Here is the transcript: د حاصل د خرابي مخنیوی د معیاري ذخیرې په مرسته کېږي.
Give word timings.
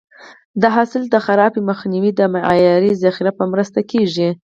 د 0.61 0.63
حاصل 0.75 1.03
د 1.09 1.15
خرابي 1.25 1.61
مخنیوی 1.69 2.11
د 2.15 2.21
معیاري 2.33 2.91
ذخیرې 3.03 3.31
په 3.39 3.43
مرسته 3.51 3.79
کېږي. 3.91 4.29